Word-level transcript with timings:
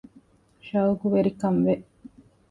ޝައުޤުވެރިކަން 0.65 1.59
ވެ 1.65 1.73